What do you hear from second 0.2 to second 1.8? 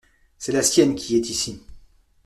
C’est la sienne qui est ici.